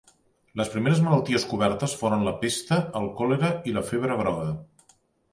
[0.59, 4.49] Les primeres malalties cobertes foren la pesta, el còlera i la febre groga.